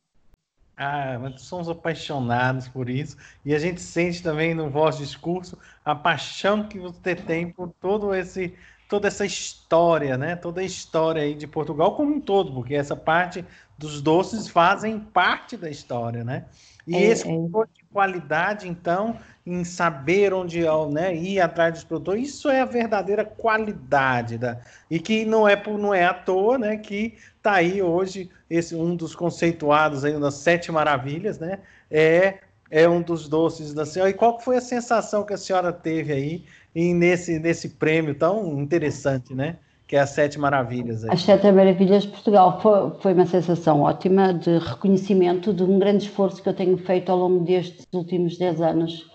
Ah, 0.75 1.19
mas 1.19 1.43
somos 1.43 1.69
apaixonados 1.69 2.67
por 2.67 2.89
isso 2.89 3.15
e 3.45 3.53
a 3.53 3.59
gente 3.59 3.79
sente 3.81 4.23
também 4.23 4.55
no 4.55 4.69
vosso 4.69 4.99
discurso 4.99 5.57
a 5.85 5.93
paixão 5.93 6.67
que 6.67 6.79
você 6.79 7.15
tem 7.15 7.51
por 7.51 7.69
todo 7.79 8.13
esse 8.15 8.57
toda 8.87 9.07
essa 9.07 9.25
história, 9.25 10.17
né? 10.17 10.35
Toda 10.35 10.59
a 10.61 10.63
história 10.63 11.21
aí 11.21 11.33
de 11.35 11.47
Portugal 11.47 11.95
como 11.95 12.13
um 12.15 12.19
todo, 12.21 12.53
porque 12.53 12.73
essa 12.75 12.95
parte 12.95 13.45
dos 13.81 13.99
doces 13.99 14.47
fazem 14.47 14.99
parte 14.99 15.57
da 15.57 15.69
história, 15.69 16.23
né? 16.23 16.45
E 16.87 16.95
é, 16.95 17.01
esse 17.01 17.27
é. 17.27 17.31
de 17.31 17.83
qualidade, 17.91 18.67
então, 18.67 19.17
em 19.45 19.63
saber 19.63 20.33
onde 20.33 20.61
né, 20.91 21.15
ir 21.15 21.39
atrás 21.39 21.73
dos 21.73 21.83
produtores, 21.83 22.29
isso 22.29 22.49
é 22.49 22.61
a 22.61 22.65
verdadeira 22.65 23.25
qualidade 23.25 24.37
da 24.37 24.59
e 24.89 24.99
que 24.99 25.25
não 25.25 25.47
é 25.47 25.55
por 25.55 25.77
não 25.79 25.93
é 25.93 26.05
à 26.05 26.13
toa, 26.13 26.57
né? 26.57 26.77
Que 26.77 27.15
tá 27.41 27.53
aí 27.53 27.81
hoje 27.81 28.29
esse 28.49 28.75
um 28.75 28.95
dos 28.95 29.15
conceituados 29.15 30.05
aí 30.05 30.17
das 30.19 30.35
sete 30.35 30.71
maravilhas, 30.71 31.39
né? 31.39 31.59
É 31.89 32.39
é 32.69 32.87
um 32.87 33.01
dos 33.01 33.27
doces 33.27 33.73
da 33.73 33.85
senhora. 33.85 34.11
E 34.11 34.13
qual 34.13 34.39
foi 34.39 34.55
a 34.55 34.61
sensação 34.61 35.25
que 35.25 35.33
a 35.33 35.37
senhora 35.37 35.73
teve 35.73 36.13
aí 36.13 36.45
em, 36.73 36.93
nesse 36.93 37.39
nesse 37.39 37.69
prêmio 37.69 38.15
tão 38.15 38.61
interessante, 38.61 39.33
né? 39.33 39.57
Que 39.91 39.97
é 39.97 39.99
as 39.99 40.11
Sete 40.11 40.39
Maravilhas. 40.39 41.03
Aí. 41.03 41.09
As 41.11 41.21
Sete 41.21 41.51
Maravilhas 41.51 42.03
de 42.03 42.09
Portugal 42.09 42.61
foi, 42.61 42.91
foi 43.01 43.13
uma 43.13 43.25
sensação 43.25 43.81
ótima 43.81 44.33
de 44.33 44.57
reconhecimento 44.57 45.53
de 45.53 45.63
um 45.63 45.77
grande 45.77 46.05
esforço 46.05 46.41
que 46.41 46.47
eu 46.47 46.55
tenho 46.55 46.77
feito 46.77 47.11
ao 47.11 47.17
longo 47.17 47.43
destes 47.43 47.85
últimos 47.93 48.37
dez 48.37 48.61
anos 48.61 49.05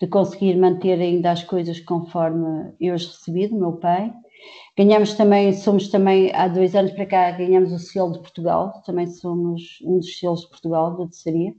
de 0.00 0.08
conseguir 0.08 0.56
manter 0.56 1.00
ainda 1.00 1.30
as 1.30 1.44
coisas 1.44 1.78
conforme 1.78 2.72
eu 2.80 2.94
as 2.94 3.06
recebi 3.06 3.46
do 3.46 3.56
meu 3.56 3.74
pai 3.74 4.12
Ganhamos 4.76 5.14
também, 5.14 5.52
somos 5.52 5.88
também, 5.88 6.34
há 6.34 6.48
dois 6.48 6.74
anos 6.74 6.92
para 6.92 7.06
cá, 7.06 7.30
ganhamos 7.30 7.72
o 7.72 7.78
selo 7.78 8.12
de 8.12 8.18
Portugal, 8.18 8.82
também 8.84 9.06
somos 9.06 9.78
um 9.82 9.98
dos 9.98 10.18
selos 10.18 10.42
de 10.42 10.48
Portugal, 10.48 10.96
da 10.96 11.04
doçaria. 11.04 11.54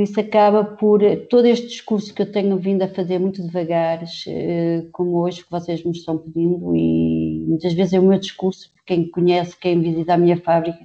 Por 0.00 0.04
isso 0.04 0.18
acaba 0.18 0.64
por, 0.64 1.02
todo 1.28 1.44
este 1.44 1.66
discurso 1.66 2.14
que 2.14 2.22
eu 2.22 2.32
tenho 2.32 2.56
vindo 2.56 2.80
a 2.80 2.88
fazer 2.88 3.18
muito 3.18 3.42
devagar, 3.42 4.02
eh, 4.26 4.86
como 4.92 5.18
hoje 5.18 5.44
que 5.44 5.50
vocês 5.50 5.84
me 5.84 5.90
estão 5.90 6.16
pedindo, 6.16 6.74
e 6.74 7.44
muitas 7.46 7.74
vezes 7.74 7.92
é 7.92 8.00
o 8.00 8.04
meu 8.04 8.18
discurso, 8.18 8.72
quem 8.86 9.10
conhece, 9.10 9.54
quem 9.58 9.78
visita 9.78 10.14
a 10.14 10.16
minha 10.16 10.38
fábrica, 10.40 10.78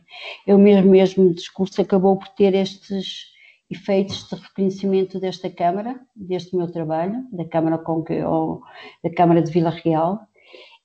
é 0.45 0.53
o 0.53 0.59
mesmo, 0.59 0.91
mesmo 0.91 1.33
discurso, 1.33 1.81
acabou 1.81 2.17
por 2.17 2.27
ter 2.27 2.53
estes 2.53 3.27
efeitos 3.71 4.27
de 4.27 4.35
reconhecimento 4.35 5.17
desta 5.17 5.49
Câmara, 5.49 5.97
deste 6.13 6.53
meu 6.53 6.69
trabalho, 6.69 7.23
da 7.31 7.45
Câmara, 7.45 7.77
com 7.77 8.03
que, 8.03 8.19
da 8.19 9.09
Câmara 9.15 9.41
de 9.41 9.49
Vila 9.49 9.69
Real, 9.69 10.27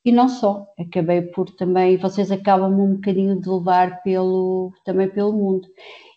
e 0.04 0.12
não 0.12 0.28
só, 0.28 0.68
acabei 0.78 1.22
por 1.22 1.50
também, 1.50 1.96
vocês 1.96 2.30
acabam 2.30 2.72
um 2.80 2.94
bocadinho 2.94 3.40
de 3.40 3.48
levar 3.50 4.04
pelo, 4.04 4.72
também 4.84 5.08
pelo 5.08 5.32
mundo. 5.32 5.66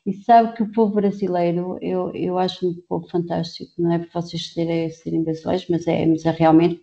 E 0.05 0.13
sabe 0.13 0.53
que 0.53 0.63
o 0.63 0.71
povo 0.71 0.95
brasileiro, 0.95 1.77
eu, 1.81 2.11
eu 2.13 2.37
acho 2.37 2.67
um 2.67 2.75
povo 2.89 3.07
fantástico, 3.07 3.71
não 3.77 3.93
é 3.93 3.99
por 3.99 4.21
vocês 4.21 4.53
serem, 4.53 4.89
serem 4.89 5.23
brasileiros, 5.23 5.67
mas 5.69 5.87
é, 5.87 6.05
mas 6.05 6.25
é 6.25 6.31
realmente, 6.31 6.81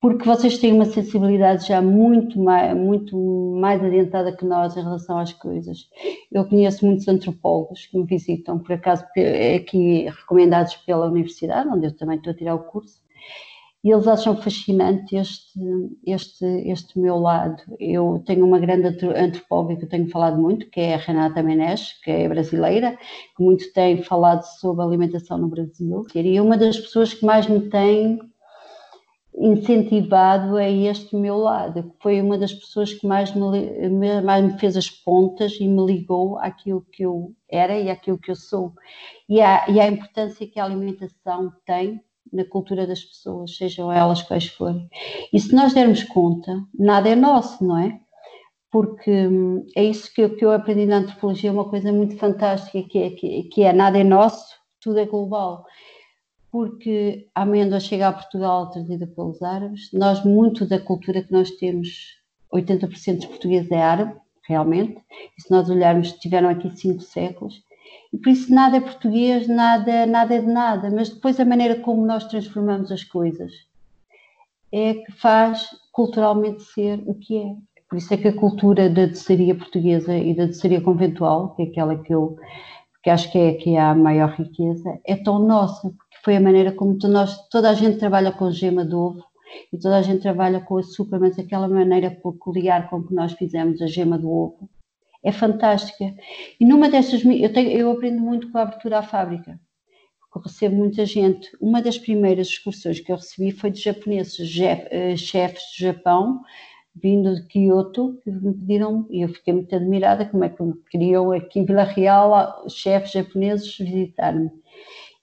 porque 0.00 0.24
vocês 0.24 0.58
têm 0.58 0.72
uma 0.72 0.84
sensibilidade 0.84 1.66
já 1.66 1.82
muito 1.82 2.38
mais, 2.40 2.76
muito 2.76 3.16
mais 3.60 3.82
adiantada 3.82 4.36
que 4.36 4.44
nós 4.44 4.76
em 4.76 4.82
relação 4.82 5.18
às 5.18 5.32
coisas. 5.32 5.88
Eu 6.30 6.44
conheço 6.44 6.86
muitos 6.86 7.08
antropólogos 7.08 7.86
que 7.86 7.98
me 7.98 8.04
visitam, 8.04 8.60
por 8.60 8.72
acaso, 8.74 9.04
aqui 9.56 10.04
recomendados 10.04 10.76
pela 10.76 11.08
universidade, 11.08 11.68
onde 11.68 11.86
eu 11.86 11.96
também 11.96 12.18
estou 12.18 12.32
a 12.32 12.36
tirar 12.36 12.54
o 12.54 12.64
curso, 12.64 13.00
e 13.86 13.90
eles 13.92 14.08
acham 14.08 14.36
fascinante 14.36 15.14
este, 15.14 15.60
este, 16.04 16.44
este 16.44 16.98
meu 16.98 17.18
lado. 17.18 17.62
Eu 17.78 18.20
tenho 18.26 18.44
uma 18.44 18.58
grande 18.58 18.88
antropóloga 18.88 19.76
que 19.76 19.84
eu 19.84 19.88
tenho 19.88 20.10
falado 20.10 20.42
muito, 20.42 20.68
que 20.70 20.80
é 20.80 20.94
a 20.94 20.98
Renata 20.98 21.40
Menes, 21.40 21.92
que 22.02 22.10
é 22.10 22.28
brasileira, 22.28 22.98
que 23.36 23.44
muito 23.44 23.72
tem 23.72 24.02
falado 24.02 24.42
sobre 24.42 24.84
alimentação 24.84 25.38
no 25.38 25.46
Brasil. 25.46 26.04
E 26.16 26.40
uma 26.40 26.58
das 26.58 26.76
pessoas 26.76 27.14
que 27.14 27.24
mais 27.24 27.46
me 27.46 27.60
tem 27.60 28.18
incentivado 29.38 30.56
a 30.56 30.68
este 30.68 31.14
meu 31.14 31.36
lado, 31.36 31.94
foi 32.00 32.20
uma 32.20 32.36
das 32.36 32.52
pessoas 32.52 32.92
que 32.92 33.06
mais 33.06 33.32
me, 33.32 34.20
mais 34.20 34.44
me 34.44 34.58
fez 34.58 34.76
as 34.76 34.90
pontas 34.90 35.60
e 35.60 35.68
me 35.68 35.86
ligou 35.86 36.38
àquilo 36.38 36.84
que 36.90 37.04
eu 37.04 37.32
era 37.48 37.78
e 37.78 37.88
àquilo 37.88 38.18
que 38.18 38.32
eu 38.32 38.36
sou. 38.36 38.72
E 39.28 39.40
à, 39.40 39.64
e 39.70 39.78
à 39.78 39.86
importância 39.86 40.44
que 40.44 40.58
a 40.58 40.64
alimentação 40.64 41.52
tem 41.64 42.02
na 42.32 42.44
cultura 42.44 42.86
das 42.86 43.02
pessoas, 43.02 43.56
sejam 43.56 43.92
elas 43.92 44.22
quais 44.22 44.46
forem. 44.46 44.88
E 45.32 45.40
se 45.40 45.54
nós 45.54 45.74
dermos 45.74 46.02
conta, 46.04 46.62
nada 46.78 47.08
é 47.08 47.14
nosso, 47.14 47.64
não 47.64 47.78
é? 47.78 48.00
Porque 48.70 49.10
hum, 49.10 49.64
é 49.76 49.84
isso 49.84 50.12
que 50.12 50.22
eu, 50.22 50.36
que 50.36 50.44
eu 50.44 50.52
aprendi 50.52 50.86
na 50.86 50.98
antropologia, 50.98 51.52
uma 51.52 51.68
coisa 51.68 51.92
muito 51.92 52.16
fantástica, 52.16 52.82
que 52.82 52.98
é, 52.98 53.10
que, 53.10 53.42
que 53.44 53.62
é 53.62 53.72
nada 53.72 53.98
é 53.98 54.04
nosso, 54.04 54.54
tudo 54.80 54.98
é 54.98 55.06
global. 55.06 55.64
Porque 56.50 57.28
a 57.34 57.42
amêndoa 57.42 57.80
chega 57.80 58.08
a 58.08 58.12
Portugal 58.12 58.70
trazida 58.70 59.06
pelos 59.06 59.42
árabes, 59.42 59.90
nós, 59.92 60.24
muito 60.24 60.66
da 60.66 60.80
cultura 60.80 61.22
que 61.22 61.32
nós 61.32 61.50
temos, 61.52 62.18
80% 62.52 63.16
dos 63.16 63.26
portugueses 63.26 63.70
é 63.70 63.82
árabe, 63.82 64.14
realmente, 64.46 64.96
e 65.36 65.42
se 65.42 65.50
nós 65.50 65.68
olharmos, 65.68 66.12
tiveram 66.12 66.48
aqui 66.48 66.70
cinco 66.70 67.02
séculos, 67.02 67.62
e 68.12 68.18
por 68.18 68.30
isso 68.30 68.54
nada 68.54 68.76
é 68.76 68.80
português, 68.80 69.46
nada, 69.48 70.06
nada 70.06 70.34
é 70.34 70.40
de 70.40 70.46
nada, 70.46 70.90
mas 70.90 71.08
depois 71.08 71.38
a 71.38 71.44
maneira 71.44 71.80
como 71.80 72.06
nós 72.06 72.24
transformamos 72.24 72.90
as 72.90 73.04
coisas 73.04 73.52
é 74.72 74.94
que 74.94 75.12
faz 75.12 75.68
culturalmente 75.92 76.62
ser 76.62 77.02
o 77.06 77.14
que 77.14 77.36
é. 77.36 77.54
Por 77.88 77.98
isso 77.98 78.12
é 78.12 78.16
que 78.16 78.28
a 78.28 78.36
cultura 78.36 78.90
da 78.90 79.06
doçaria 79.06 79.54
portuguesa 79.54 80.16
e 80.16 80.34
da 80.34 80.46
doçaria 80.46 80.80
conventual, 80.80 81.54
que 81.54 81.62
é 81.62 81.66
aquela 81.66 81.96
que 81.96 82.12
eu 82.12 82.36
que 83.02 83.10
acho 83.10 83.30
que 83.30 83.38
é 83.38 83.54
que 83.54 83.76
há 83.76 83.90
a 83.90 83.94
maior 83.94 84.30
riqueza, 84.30 84.98
é 85.04 85.14
tão 85.14 85.38
nossa, 85.38 85.90
porque 85.90 86.16
foi 86.24 86.36
a 86.36 86.40
maneira 86.40 86.72
como 86.72 86.98
nós, 87.04 87.48
toda 87.48 87.70
a 87.70 87.74
gente 87.74 87.98
trabalha 87.98 88.32
com 88.32 88.50
gema 88.50 88.84
de 88.84 88.96
ovo 88.96 89.22
e 89.72 89.78
toda 89.78 89.96
a 89.98 90.02
gente 90.02 90.22
trabalha 90.22 90.58
com 90.58 90.76
açúcar, 90.76 91.20
mas 91.20 91.38
aquela 91.38 91.68
maneira 91.68 92.10
peculiar 92.10 92.90
com 92.90 93.04
que 93.04 93.14
nós 93.14 93.32
fizemos 93.34 93.80
a 93.80 93.86
gema 93.86 94.18
do 94.18 94.28
ovo 94.28 94.68
é 95.24 95.32
fantástica. 95.32 96.14
E 96.60 96.64
numa 96.64 96.88
destas, 96.88 97.24
eu, 97.24 97.52
tenho, 97.52 97.70
eu 97.70 97.90
aprendo 97.90 98.20
muito 98.20 98.50
com 98.50 98.58
a 98.58 98.62
abertura 98.62 98.98
à 98.98 99.02
fábrica, 99.02 99.58
porque 100.32 100.48
recebo 100.48 100.76
muita 100.76 101.04
gente. 101.04 101.48
Uma 101.60 101.82
das 101.82 101.98
primeiras 101.98 102.48
excursões 102.48 103.00
que 103.00 103.10
eu 103.10 103.16
recebi 103.16 103.50
foi 103.50 103.70
de 103.70 103.80
japoneses, 103.80 104.58
eh, 104.60 105.16
chefes 105.16 105.62
do 105.76 105.84
Japão, 105.84 106.42
vindo 106.94 107.34
de 107.34 107.42
Kyoto, 107.46 108.18
que 108.22 108.30
me 108.30 108.54
pediram, 108.54 109.06
e 109.10 109.22
eu 109.22 109.28
fiquei 109.28 109.52
muito 109.52 109.74
admirada 109.74 110.24
como 110.24 110.44
é 110.44 110.48
que 110.48 110.62
me 110.62 110.74
queriam 110.90 111.30
aqui 111.32 111.60
em 111.60 111.64
Vila 111.64 111.84
Real 111.84 112.64
chefes 112.68 113.12
japoneses 113.12 113.76
visitar-me. 113.76 114.50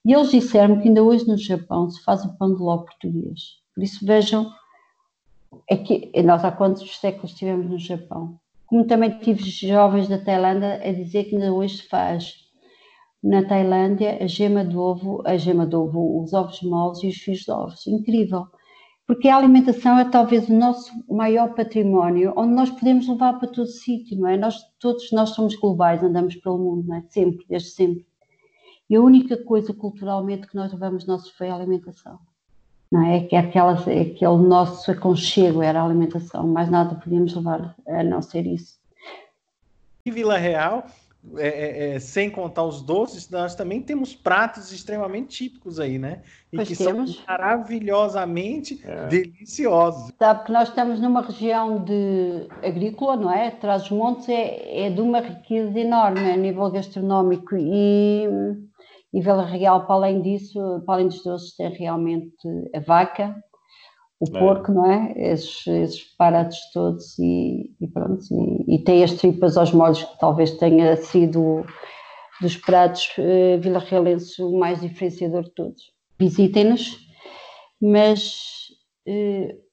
E 0.04 0.12
eles 0.12 0.30
disseram 0.30 0.80
que 0.80 0.88
ainda 0.88 1.02
hoje 1.02 1.26
no 1.26 1.36
Japão 1.36 1.90
se 1.90 2.02
faz 2.02 2.24
o 2.24 2.36
pão 2.36 2.54
de 2.54 2.60
ló 2.60 2.78
português. 2.78 3.58
Por 3.74 3.82
isso 3.82 4.04
vejam, 4.06 4.52
é 5.68 5.76
que 5.76 6.10
nós 6.22 6.44
há 6.44 6.52
quantos 6.52 6.96
séculos 6.98 7.32
estivemos 7.32 7.68
no 7.68 7.78
Japão? 7.78 8.38
Como 8.66 8.86
também 8.86 9.18
tive 9.18 9.42
jovens 9.50 10.08
da 10.08 10.18
Tailândia 10.18 10.80
a 10.82 10.92
dizer 10.92 11.24
que 11.24 11.36
ainda 11.36 11.52
hoje 11.52 11.78
se 11.78 11.88
faz 11.88 12.34
na 13.22 13.46
Tailândia 13.46 14.18
a 14.22 14.26
gema 14.26 14.64
de 14.64 14.76
ovo, 14.76 15.22
a 15.24 15.36
gema 15.36 15.66
de 15.66 15.76
ovo, 15.76 16.22
os 16.22 16.32
ovos 16.32 16.60
moles 16.62 17.02
e 17.02 17.08
os 17.08 17.16
fios 17.16 17.40
de 17.40 17.50
ovos. 17.50 17.86
Incrível. 17.86 18.46
Porque 19.06 19.28
a 19.28 19.36
alimentação 19.36 19.98
é 19.98 20.04
talvez 20.08 20.48
o 20.48 20.54
nosso 20.54 20.90
maior 21.08 21.54
património, 21.54 22.32
onde 22.36 22.54
nós 22.54 22.70
podemos 22.70 23.06
levar 23.06 23.38
para 23.38 23.48
todo 23.48 23.66
sítio, 23.66 24.18
não 24.18 24.28
é? 24.28 24.36
Nós 24.36 24.56
todos 24.78 25.12
nós 25.12 25.30
somos 25.30 25.54
globais, 25.56 26.02
andamos 26.02 26.36
pelo 26.36 26.58
mundo, 26.58 26.88
não 26.88 26.96
é? 26.96 27.02
Sempre, 27.08 27.44
desde 27.48 27.70
sempre. 27.70 28.06
E 28.88 28.96
a 28.96 29.00
única 29.00 29.36
coisa 29.44 29.74
culturalmente 29.74 30.46
que 30.46 30.56
nós 30.56 30.72
levamos 30.72 31.06
nossos 31.06 31.30
foi 31.32 31.48
a 31.48 31.54
alimentação 31.54 32.18
não 32.94 33.04
é? 33.04 33.24
Que 33.24 33.34
é 33.34 33.40
aquela, 33.40 33.72
aquele 33.72 34.38
nosso 34.46 34.88
aconchego 34.88 35.60
era 35.60 35.80
a 35.80 35.84
alimentação, 35.84 36.46
mais 36.46 36.70
nada 36.70 36.94
podíamos 36.94 37.34
levar 37.34 37.74
a 37.88 38.04
não 38.04 38.22
ser 38.22 38.46
isso. 38.46 38.78
E 40.06 40.12
Vila 40.12 40.36
Real, 40.36 40.86
é, 41.36 41.48
é, 41.48 41.94
é, 41.94 41.98
sem 41.98 42.30
contar 42.30 42.62
os 42.62 42.82
doces, 42.82 43.28
nós 43.28 43.56
também 43.56 43.82
temos 43.82 44.14
pratos 44.14 44.70
extremamente 44.70 45.28
típicos 45.28 45.80
aí, 45.80 45.98
né? 45.98 46.22
E 46.52 46.56
pois 46.56 46.68
que 46.68 46.76
temos. 46.76 47.16
são 47.16 47.24
maravilhosamente 47.26 48.80
é. 48.84 49.08
deliciosos. 49.08 50.12
Sabe 50.16 50.44
que 50.44 50.52
nós 50.52 50.68
estamos 50.68 51.00
numa 51.00 51.22
região 51.22 51.82
de 51.82 52.46
agrícola, 52.62 53.16
não 53.16 53.32
é? 53.32 53.50
Traz 53.50 53.84
os 53.84 53.90
montes 53.90 54.28
é, 54.28 54.86
é 54.86 54.90
de 54.90 55.00
uma 55.00 55.18
riqueza 55.18 55.76
enorme 55.80 56.30
a 56.30 56.36
nível 56.36 56.70
gastronómico 56.70 57.56
e 57.56 58.28
e 59.14 59.20
Vila 59.20 59.44
Real, 59.44 59.86
para 59.86 59.94
além 59.94 60.20
disso, 60.20 60.82
para 60.84 60.96
além 60.96 61.06
dos 61.06 61.22
doces, 61.22 61.54
tem 61.54 61.70
realmente 61.70 62.34
a 62.74 62.80
vaca, 62.80 63.36
o 64.18 64.36
é. 64.36 64.40
porco, 64.40 64.72
não 64.72 64.90
é? 64.90 65.12
Esses, 65.16 65.64
esses 65.68 66.02
parados 66.16 66.58
todos 66.72 67.16
e, 67.20 67.72
e 67.80 67.86
pronto. 67.86 68.24
E, 68.32 68.74
e, 68.74 68.78
tem 68.80 69.04
as 69.04 69.12
tripas 69.12 69.56
aos 69.56 69.72
molhos, 69.72 70.02
que 70.02 70.18
talvez 70.18 70.50
tenha 70.58 70.96
sido 70.96 71.64
dos 72.40 72.56
pratos 72.56 73.14
uh, 73.18 73.60
vila-realenses 73.60 74.36
o 74.40 74.58
mais 74.58 74.80
diferenciador 74.80 75.44
de 75.44 75.50
todos. 75.50 75.92
Visitem-nos, 76.18 76.98
mas 77.80 78.66
uh, 79.06 79.63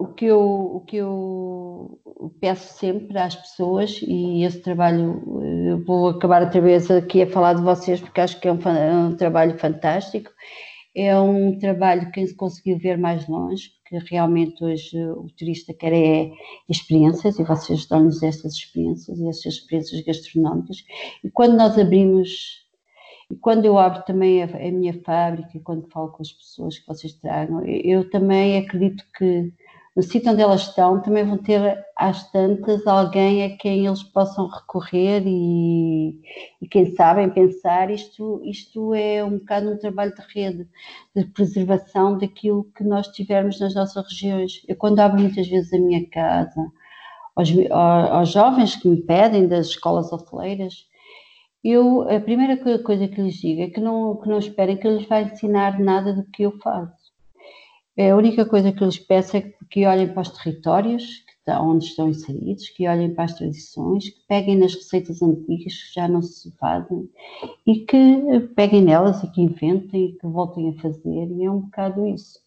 o 0.00 0.06
que 0.06 0.24
eu, 0.24 0.40
o 0.40 0.80
que 0.80 0.96
eu 0.96 2.00
peço 2.40 2.72
sempre 2.78 3.18
às 3.18 3.36
pessoas, 3.36 4.00
e 4.02 4.42
esse 4.44 4.60
trabalho, 4.62 5.22
eu 5.68 5.84
vou 5.84 6.08
acabar 6.08 6.42
outra 6.42 6.58
vez 6.58 6.90
aqui 6.90 7.20
a 7.20 7.26
falar 7.26 7.52
de 7.52 7.62
vocês, 7.62 8.00
porque 8.00 8.18
acho 8.18 8.40
que 8.40 8.48
é 8.48 8.52
um, 8.52 8.58
é 8.62 8.96
um 8.96 9.14
trabalho 9.14 9.58
fantástico, 9.58 10.30
é 10.94 11.18
um 11.20 11.58
trabalho 11.58 12.10
que 12.12 12.26
se 12.26 12.34
conseguiu 12.34 12.78
ver 12.78 12.96
mais 12.96 13.28
longe, 13.28 13.68
porque 13.82 14.02
realmente 14.10 14.64
hoje 14.64 14.98
o 15.10 15.26
turista 15.36 15.74
quer 15.74 15.92
é 15.92 16.30
experiências, 16.66 17.38
e 17.38 17.44
vocês 17.44 17.86
dão-nos 17.86 18.22
estas 18.22 18.54
experiências, 18.54 19.18
e 19.18 19.28
estas 19.28 19.52
experiências 19.52 20.00
gastronómicas, 20.00 20.78
e 21.22 21.30
quando 21.30 21.58
nós 21.58 21.78
abrimos 21.78 22.60
e 23.30 23.36
quando 23.36 23.64
eu 23.64 23.78
abro 23.78 24.02
também 24.04 24.42
a, 24.42 24.46
a, 24.46 24.72
minha 24.72 24.92
fábrica, 25.04 25.60
quando 25.62 25.88
falo 25.88 26.10
com 26.10 26.20
as 26.20 26.32
pessoas 26.32 26.78
que 26.78 26.86
vocês 26.88 27.12
tragam, 27.12 27.64
eu, 27.64 28.00
eu 28.00 28.10
também 28.10 28.58
acredito 28.58 29.04
que 29.16 29.52
no 29.96 30.02
sítio 30.02 30.30
onde 30.30 30.40
elas 30.40 30.68
estão, 30.68 31.02
também 31.02 31.24
vão 31.24 31.36
ter 31.36 31.84
às 31.96 32.30
tantas 32.30 32.86
alguém 32.86 33.44
a 33.44 33.56
quem 33.56 33.86
eles 33.86 34.02
possam 34.02 34.46
recorrer 34.48 35.24
e, 35.26 36.20
e 36.62 36.68
quem 36.68 36.94
sabem 36.94 37.28
pensar. 37.28 37.90
Isto, 37.90 38.40
isto 38.44 38.94
é 38.94 39.24
um 39.24 39.38
bocado 39.38 39.70
um 39.70 39.78
trabalho 39.78 40.14
de 40.14 40.22
rede, 40.32 40.68
de 41.14 41.24
preservação 41.26 42.16
daquilo 42.16 42.70
que 42.76 42.84
nós 42.84 43.08
tivermos 43.08 43.58
nas 43.58 43.74
nossas 43.74 44.06
regiões. 44.08 44.62
Eu, 44.68 44.76
quando 44.76 45.00
abro 45.00 45.20
muitas 45.20 45.48
vezes 45.48 45.72
a 45.72 45.78
minha 45.78 46.08
casa, 46.08 46.70
aos, 47.34 47.50
aos 47.70 48.28
jovens 48.30 48.76
que 48.76 48.88
me 48.88 49.02
pedem 49.02 49.48
das 49.48 49.68
escolas 49.68 50.12
hoteleiras, 50.12 50.88
eu, 51.64 52.02
a 52.08 52.20
primeira 52.20 52.56
coisa 52.82 53.08
que 53.08 53.20
lhes 53.20 53.34
digo 53.34 53.62
é 53.62 53.68
que 53.68 53.80
não, 53.80 54.16
que 54.16 54.28
não 54.28 54.38
esperem 54.38 54.76
que 54.76 54.86
eu 54.86 54.96
lhes 54.96 55.08
vá 55.08 55.20
ensinar 55.20 55.78
nada 55.80 56.14
do 56.14 56.24
que 56.30 56.44
eu 56.44 56.56
faço 56.58 56.99
a 57.98 58.16
única 58.16 58.44
coisa 58.46 58.72
que 58.72 58.82
eu 58.82 58.86
lhes 58.86 58.98
peço 58.98 59.36
é 59.36 59.52
que 59.70 59.86
olhem 59.86 60.08
para 60.08 60.22
os 60.22 60.30
territórios 60.30 61.24
onde 61.58 61.86
estão 61.86 62.08
inseridos, 62.08 62.68
que 62.68 62.86
olhem 62.86 63.12
para 63.14 63.24
as 63.24 63.34
tradições, 63.34 64.08
que 64.08 64.20
peguem 64.28 64.56
nas 64.56 64.74
receitas 64.74 65.22
antigas 65.22 65.74
que 65.74 65.94
já 65.94 66.06
não 66.06 66.22
se 66.22 66.50
fazem 66.58 67.08
e 67.66 67.80
que 67.80 68.40
peguem 68.54 68.82
nelas 68.82 69.22
e 69.22 69.30
que 69.30 69.40
inventem 69.40 70.10
e 70.10 70.12
que 70.12 70.26
voltem 70.26 70.70
a 70.70 70.80
fazer. 70.80 71.28
E 71.30 71.44
é 71.44 71.50
um 71.50 71.60
bocado 71.60 72.06
isso. 72.06 72.38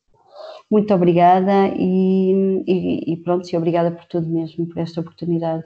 Muito 0.69 0.93
obrigada 0.93 1.67
e, 1.75 2.63
e, 2.67 3.13
e 3.13 3.17
pronto, 3.17 3.47
e 3.47 3.58
obrigada 3.58 3.91
por 3.91 4.06
tudo 4.06 4.27
mesmo, 4.27 4.65
por 4.67 4.77
esta 4.79 5.01
oportunidade. 5.01 5.63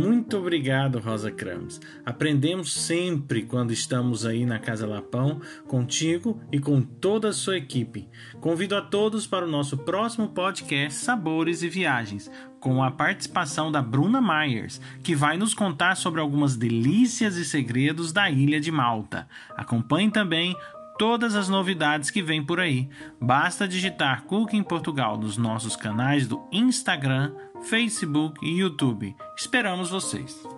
Muito 0.00 0.36
obrigado, 0.36 0.98
Rosa 0.98 1.30
Cramos. 1.30 1.80
Aprendemos 2.04 2.72
sempre 2.72 3.42
quando 3.42 3.72
estamos 3.72 4.26
aí 4.26 4.44
na 4.44 4.58
Casa 4.58 4.86
Lapão, 4.86 5.40
contigo 5.68 6.40
e 6.50 6.58
com 6.58 6.82
toda 6.82 7.28
a 7.28 7.32
sua 7.32 7.56
equipe. 7.56 8.08
Convido 8.40 8.76
a 8.76 8.82
todos 8.82 9.26
para 9.26 9.46
o 9.46 9.50
nosso 9.50 9.78
próximo 9.78 10.28
podcast 10.28 10.98
Sabores 10.98 11.62
e 11.62 11.68
Viagens, 11.68 12.30
com 12.58 12.82
a 12.82 12.90
participação 12.90 13.70
da 13.70 13.80
Bruna 13.80 14.20
Myers, 14.20 14.80
que 15.02 15.14
vai 15.14 15.36
nos 15.36 15.54
contar 15.54 15.96
sobre 15.96 16.20
algumas 16.20 16.56
delícias 16.56 17.36
e 17.36 17.44
segredos 17.44 18.12
da 18.12 18.28
ilha 18.28 18.60
de 18.60 18.72
Malta. 18.72 19.28
Acompanhe 19.56 20.10
também 20.10 20.56
todas 20.98 21.34
as 21.34 21.48
novidades 21.48 22.10
que 22.10 22.22
vêm 22.22 22.44
por 22.44 22.60
aí. 22.60 22.88
Basta 23.20 23.68
digitar 23.68 24.24
Cooking 24.24 24.62
Portugal 24.62 25.18
nos 25.18 25.36
nossos 25.36 25.76
canais 25.76 26.26
do 26.26 26.42
Instagram, 26.52 27.34
Facebook 27.62 28.44
e 28.44 28.60
YouTube. 28.60 29.14
Esperamos 29.36 29.90
vocês! 29.90 30.53